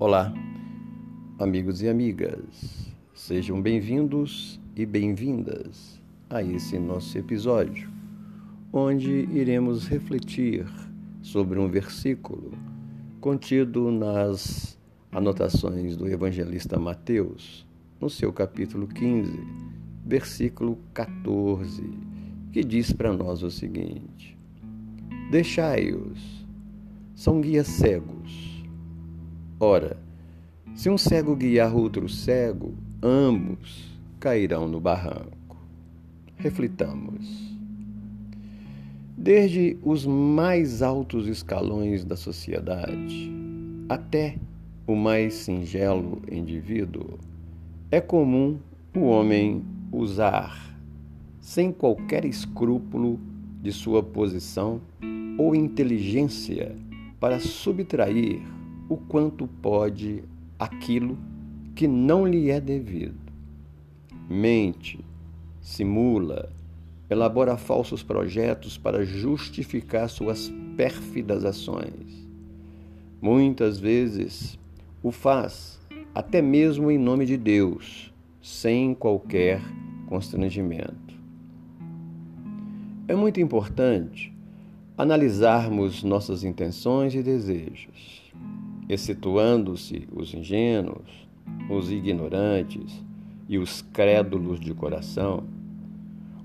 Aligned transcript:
Olá, 0.00 0.32
amigos 1.40 1.82
e 1.82 1.88
amigas, 1.88 2.94
sejam 3.12 3.60
bem-vindos 3.60 4.60
e 4.76 4.86
bem-vindas 4.86 6.00
a 6.30 6.40
esse 6.40 6.78
nosso 6.78 7.18
episódio, 7.18 7.90
onde 8.72 9.10
iremos 9.32 9.88
refletir 9.88 10.64
sobre 11.20 11.58
um 11.58 11.66
versículo 11.68 12.52
contido 13.20 13.90
nas 13.90 14.78
anotações 15.10 15.96
do 15.96 16.06
evangelista 16.06 16.78
Mateus, 16.78 17.66
no 18.00 18.08
seu 18.08 18.32
capítulo 18.32 18.86
15, 18.86 19.32
versículo 20.06 20.78
14, 20.94 21.82
que 22.52 22.62
diz 22.62 22.92
para 22.92 23.12
nós 23.12 23.42
o 23.42 23.50
seguinte: 23.50 24.38
Deixai-os, 25.32 26.46
são 27.16 27.40
guias 27.40 27.66
cegos 27.66 28.57
Ora, 29.60 29.96
se 30.76 30.88
um 30.88 30.96
cego 30.96 31.34
guiar 31.34 31.74
outro 31.74 32.08
cego, 32.08 32.74
ambos 33.02 33.92
cairão 34.20 34.68
no 34.68 34.78
barranco. 34.78 35.56
Reflitamos. 36.36 37.56
Desde 39.16 39.76
os 39.82 40.06
mais 40.06 40.80
altos 40.80 41.26
escalões 41.26 42.04
da 42.04 42.14
sociedade 42.14 43.32
até 43.88 44.36
o 44.86 44.94
mais 44.94 45.34
singelo 45.34 46.22
indivíduo, 46.30 47.18
é 47.90 48.00
comum 48.00 48.58
o 48.96 49.06
homem 49.06 49.64
usar, 49.90 50.72
sem 51.40 51.72
qualquer 51.72 52.24
escrúpulo 52.24 53.18
de 53.60 53.72
sua 53.72 54.04
posição 54.04 54.80
ou 55.36 55.52
inteligência, 55.52 56.76
para 57.18 57.40
subtrair 57.40 58.40
o 58.88 58.96
quanto 58.96 59.46
pode 59.46 60.24
aquilo 60.58 61.18
que 61.74 61.86
não 61.86 62.26
lhe 62.26 62.50
é 62.50 62.60
devido. 62.60 63.32
Mente, 64.28 65.04
simula, 65.60 66.50
elabora 67.08 67.56
falsos 67.56 68.02
projetos 68.02 68.78
para 68.78 69.04
justificar 69.04 70.08
suas 70.08 70.52
pérfidas 70.76 71.44
ações. 71.44 72.26
Muitas 73.20 73.78
vezes 73.78 74.58
o 75.02 75.10
faz 75.10 75.78
até 76.14 76.42
mesmo 76.42 76.90
em 76.90 76.98
nome 76.98 77.26
de 77.26 77.36
Deus, 77.36 78.12
sem 78.42 78.94
qualquer 78.94 79.60
constrangimento. 80.06 81.14
É 83.06 83.14
muito 83.14 83.40
importante 83.40 84.32
analisarmos 84.96 86.02
nossas 86.02 86.42
intenções 86.42 87.14
e 87.14 87.22
desejos 87.22 88.28
excetuando-se 88.88 90.08
os 90.12 90.32
ingênuos, 90.32 91.28
os 91.70 91.90
ignorantes 91.90 93.04
e 93.48 93.58
os 93.58 93.82
crédulos 93.82 94.58
de 94.58 94.72
coração, 94.74 95.44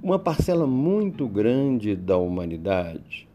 uma 0.02 0.20
parcela 0.20 0.68
muito 0.68 1.28
grande 1.28 1.96
da 1.96 2.18
humanidade 2.18 3.28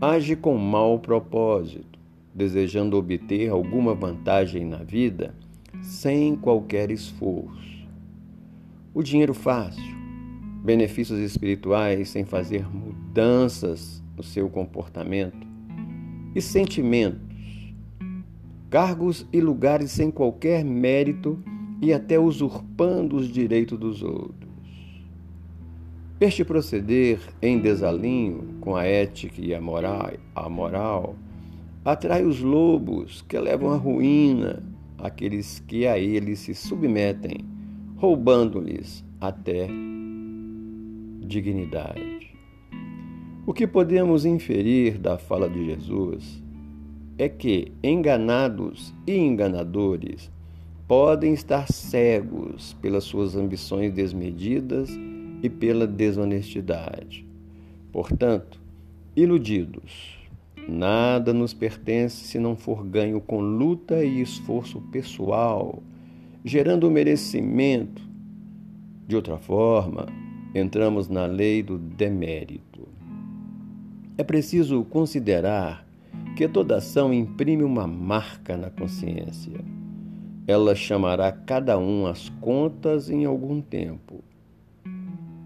age 0.00 0.36
com 0.36 0.56
mau 0.56 0.98
propósito, 0.98 1.98
desejando 2.32 2.96
obter 2.96 3.48
alguma 3.48 3.94
vantagem 3.94 4.64
na 4.64 4.78
vida 4.78 5.34
sem 5.82 6.36
qualquer 6.36 6.90
esforço. 6.90 7.86
O 8.94 9.02
dinheiro 9.02 9.34
fácil, 9.34 9.96
benefícios 10.64 11.18
espirituais 11.18 12.10
sem 12.10 12.24
fazer 12.24 12.68
mudanças 12.72 14.02
no 14.16 14.22
seu 14.22 14.48
comportamento 14.48 15.46
e 16.34 16.40
sentimento 16.40 17.27
cargos 18.70 19.26
e 19.32 19.40
lugares 19.40 19.90
sem 19.90 20.10
qualquer 20.10 20.64
mérito 20.64 21.38
e 21.80 21.92
até 21.92 22.18
usurpando 22.18 23.16
os 23.16 23.28
direitos 23.28 23.78
dos 23.78 24.02
outros. 24.02 24.48
Este 26.20 26.44
proceder 26.44 27.20
em 27.40 27.60
desalinho 27.60 28.56
com 28.60 28.74
a 28.74 28.84
ética 28.84 29.40
e 29.40 29.54
a 29.54 29.60
moral, 29.60 30.10
a 30.34 30.48
moral 30.48 31.14
atrai 31.84 32.24
os 32.24 32.40
lobos 32.40 33.22
que 33.22 33.38
levam 33.38 33.70
à 33.70 33.76
ruína 33.76 34.62
aqueles 34.98 35.60
que 35.60 35.86
a 35.86 35.96
ele 35.96 36.34
se 36.34 36.54
submetem, 36.54 37.38
roubando-lhes 37.96 39.04
até 39.20 39.68
dignidade. 41.20 42.36
O 43.46 43.52
que 43.52 43.66
podemos 43.66 44.24
inferir 44.24 44.98
da 44.98 45.16
fala 45.16 45.48
de 45.48 45.64
Jesus 45.64 46.42
é 47.18 47.28
que 47.28 47.72
enganados 47.82 48.94
e 49.04 49.16
enganadores 49.16 50.30
podem 50.86 51.34
estar 51.34 51.70
cegos 51.70 52.74
pelas 52.80 53.04
suas 53.04 53.34
ambições 53.34 53.92
desmedidas 53.92 54.88
e 55.42 55.50
pela 55.50 55.86
desonestidade. 55.86 57.26
Portanto, 57.92 58.60
iludidos, 59.16 60.16
nada 60.68 61.32
nos 61.32 61.52
pertence 61.52 62.24
se 62.24 62.38
não 62.38 62.56
for 62.56 62.84
ganho 62.84 63.20
com 63.20 63.40
luta 63.40 64.04
e 64.04 64.20
esforço 64.20 64.80
pessoal, 64.92 65.82
gerando 66.44 66.90
merecimento. 66.90 68.00
De 69.06 69.16
outra 69.16 69.38
forma, 69.38 70.06
entramos 70.54 71.08
na 71.08 71.26
lei 71.26 71.62
do 71.62 71.78
demérito. 71.78 72.86
É 74.16 74.22
preciso 74.22 74.84
considerar 74.84 75.87
que 76.38 76.46
toda 76.46 76.76
ação 76.76 77.12
imprime 77.12 77.64
uma 77.64 77.84
marca 77.84 78.56
na 78.56 78.70
consciência. 78.70 79.58
Ela 80.46 80.72
chamará 80.72 81.32
cada 81.32 81.76
um 81.76 82.06
às 82.06 82.28
contas 82.28 83.10
em 83.10 83.24
algum 83.24 83.60
tempo. 83.60 84.22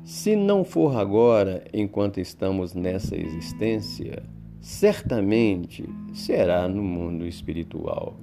Se 0.05 0.37
não 0.37 0.63
for 0.63 0.99
agora, 0.99 1.65
enquanto 1.73 2.21
estamos 2.21 2.75
nessa 2.75 3.17
existência, 3.17 4.23
certamente 4.61 5.89
será 6.13 6.69
no 6.69 6.83
mundo 6.83 7.27
espiritual. 7.27 8.15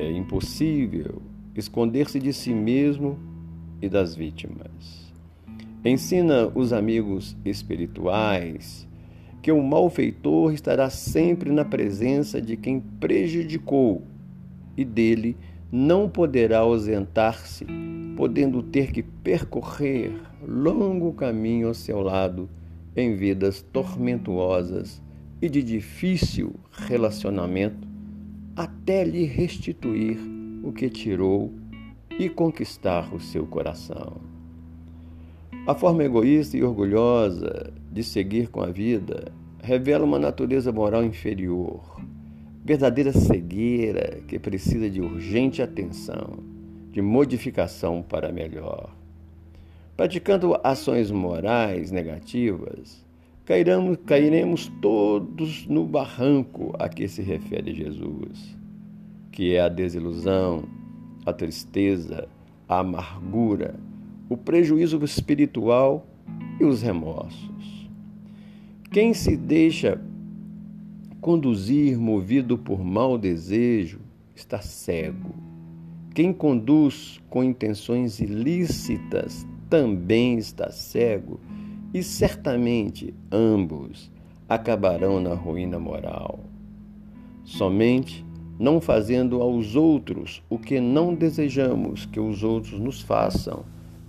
É 0.00 0.10
impossível 0.10 1.22
esconder-se 1.54 2.18
de 2.18 2.32
si 2.32 2.52
mesmo 2.52 3.16
e 3.80 3.88
das 3.88 4.16
vítimas. 4.16 5.14
Ensina 5.84 6.50
os 6.56 6.72
amigos 6.72 7.36
espirituais 7.44 8.88
que 9.46 9.52
o 9.52 9.62
malfeitor 9.62 10.52
estará 10.52 10.90
sempre 10.90 11.52
na 11.52 11.64
presença 11.64 12.42
de 12.42 12.56
quem 12.56 12.80
prejudicou 12.80 14.02
e 14.76 14.84
dele 14.84 15.36
não 15.70 16.08
poderá 16.08 16.58
ausentar-se, 16.58 17.64
podendo 18.16 18.60
ter 18.60 18.90
que 18.90 19.04
percorrer 19.04 20.20
longo 20.44 21.12
caminho 21.12 21.68
ao 21.68 21.74
seu 21.74 22.00
lado 22.00 22.50
em 22.96 23.14
vidas 23.14 23.62
tormentuosas 23.72 25.00
e 25.40 25.48
de 25.48 25.62
difícil 25.62 26.52
relacionamento, 26.72 27.86
até 28.56 29.04
lhe 29.04 29.26
restituir 29.26 30.18
o 30.64 30.72
que 30.72 30.90
tirou 30.90 31.52
e 32.18 32.28
conquistar 32.28 33.14
o 33.14 33.20
seu 33.20 33.46
coração. 33.46 34.35
A 35.66 35.74
forma 35.74 36.04
egoísta 36.04 36.56
e 36.56 36.62
orgulhosa 36.62 37.72
de 37.90 38.04
seguir 38.04 38.48
com 38.50 38.62
a 38.62 38.66
vida 38.66 39.32
revela 39.60 40.04
uma 40.04 40.16
natureza 40.16 40.70
moral 40.70 41.04
inferior, 41.04 42.00
verdadeira 42.64 43.10
cegueira 43.10 44.20
que 44.28 44.38
precisa 44.38 44.88
de 44.88 45.00
urgente 45.00 45.60
atenção, 45.60 46.38
de 46.92 47.02
modificação 47.02 48.00
para 48.00 48.30
melhor. 48.30 48.94
Praticando 49.96 50.56
ações 50.62 51.10
morais 51.10 51.90
negativas, 51.90 53.04
cairemos, 53.44 53.98
cairemos 54.06 54.72
todos 54.80 55.66
no 55.66 55.84
barranco 55.84 56.76
a 56.78 56.88
que 56.88 57.08
se 57.08 57.22
refere 57.22 57.74
Jesus, 57.74 58.56
que 59.32 59.56
é 59.56 59.62
a 59.62 59.68
desilusão, 59.68 60.62
a 61.24 61.32
tristeza, 61.32 62.28
a 62.68 62.78
amargura, 62.78 63.74
o 64.28 64.36
prejuízo 64.36 65.02
espiritual 65.04 66.06
e 66.60 66.64
os 66.64 66.82
remorsos. 66.82 67.90
Quem 68.90 69.14
se 69.14 69.36
deixa 69.36 70.00
conduzir 71.20 71.98
movido 71.98 72.56
por 72.56 72.84
mau 72.84 73.18
desejo 73.18 74.00
está 74.34 74.60
cego. 74.60 75.34
Quem 76.14 76.32
conduz 76.32 77.20
com 77.28 77.44
intenções 77.44 78.20
ilícitas 78.20 79.46
também 79.68 80.38
está 80.38 80.70
cego, 80.70 81.40
e 81.92 82.02
certamente 82.02 83.14
ambos 83.30 84.10
acabarão 84.48 85.20
na 85.20 85.34
ruína 85.34 85.78
moral. 85.78 86.40
Somente 87.44 88.24
não 88.58 88.80
fazendo 88.80 89.42
aos 89.42 89.76
outros 89.76 90.42
o 90.48 90.58
que 90.58 90.80
não 90.80 91.14
desejamos 91.14 92.06
que 92.06 92.18
os 92.18 92.42
outros 92.42 92.78
nos 92.80 93.02
façam 93.02 93.64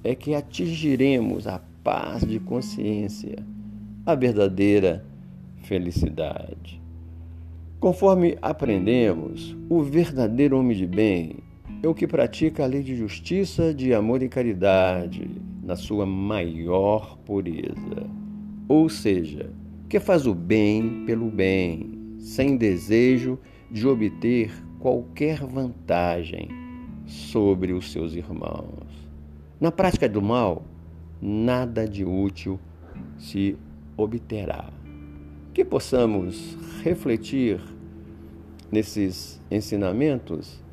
é 0.07 0.15
que 0.15 0.33
atingiremos 0.33 1.47
a 1.47 1.59
paz 1.83 2.25
de 2.25 2.39
consciência, 2.39 3.45
a 4.05 4.15
verdadeira 4.15 5.03
felicidade. 5.63 6.81
Conforme 7.77 8.37
aprendemos, 8.41 9.53
o 9.69 9.83
verdadeiro 9.83 10.57
homem 10.57 10.77
de 10.77 10.87
bem 10.87 11.39
é 11.83 11.87
o 11.89 11.93
que 11.93 12.07
pratica 12.07 12.63
a 12.63 12.67
lei 12.67 12.81
de 12.81 12.95
justiça, 12.95 13.73
de 13.73 13.93
amor 13.93 14.23
e 14.23 14.29
caridade 14.29 15.29
na 15.61 15.75
sua 15.75 16.05
maior 16.05 17.17
pureza. 17.25 18.07
Ou 18.65 18.87
seja, 18.87 19.51
que 19.89 19.99
faz 19.99 20.25
o 20.25 20.33
bem 20.33 21.03
pelo 21.05 21.29
bem, 21.29 22.15
sem 22.17 22.55
desejo 22.55 23.37
de 23.69 23.85
obter 23.85 24.53
qualquer 24.79 25.43
vantagem 25.43 26.47
sobre 27.05 27.73
os 27.73 27.91
seus 27.91 28.13
irmãos. 28.13 29.06
Na 29.59 29.71
prática 29.71 30.07
do 30.07 30.21
mal, 30.21 30.63
nada 31.19 31.87
de 31.87 32.05
útil 32.05 32.59
se 33.17 33.57
obterá. 33.97 34.69
Que 35.51 35.65
possamos 35.65 36.55
refletir 36.83 37.59
nesses 38.71 39.41
ensinamentos 39.49 40.63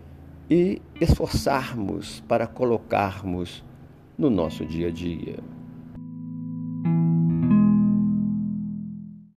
e 0.50 0.82
esforçarmos 1.00 2.20
para 2.28 2.46
colocarmos 2.46 3.64
no 4.18 4.28
nosso 4.28 4.66
dia 4.66 4.88
a 4.88 4.90
dia. 4.90 5.38